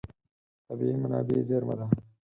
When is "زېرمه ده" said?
1.49-1.85